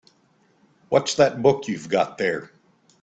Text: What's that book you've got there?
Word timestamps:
What's 0.89 1.13
that 1.17 1.43
book 1.43 1.67
you've 1.67 1.87
got 1.87 2.17
there? 2.17 2.51